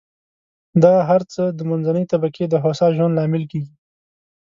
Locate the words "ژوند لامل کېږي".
2.95-3.75